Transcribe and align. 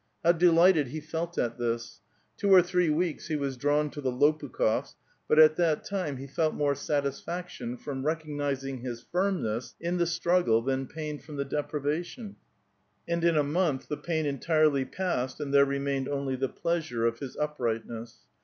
How 0.23 0.31
delighted 0.31 0.87
he 0.87 0.99
felt 0.99 1.37
at 1.37 1.59
this! 1.59 2.01
Two 2.35 2.51
or 2.51 2.63
three 2.63 2.89
weeks 2.89 3.27
he 3.27 3.35
was 3.35 3.55
drawn 3.55 3.91
to 3.91 4.01
tlie 4.01 4.19
Lopukh6fs; 4.19 4.95
but 5.27 5.37
at 5.37 5.57
that 5.57 5.83
time 5.83 6.17
he 6.17 6.25
felt 6.25 6.55
more 6.55 6.73
satisfaction 6.73 7.77
from 7.77 8.03
recognizing 8.03 8.79
his 8.79 9.05
fn*mness 9.13 9.75
in 9.79 9.97
the 9.97 10.07
struggle 10.07 10.63
than 10.63 10.87
pain 10.87 11.19
from 11.19 11.35
the 11.35 11.45
deprivation, 11.45 12.37
and 13.07 13.23
in 13.23 13.37
a 13.37 13.43
month 13.43 13.89
the 13.89 13.95
pain 13.95 14.25
entirely 14.25 14.85
passed, 14.85 15.39
and 15.39 15.53
there 15.53 15.65
remained 15.65 16.07
only 16.09 16.35
the 16.35 16.49
pleasure 16.49 17.05
of 17.05 17.19
his 17.19 17.37
uprightness. 17.37 18.21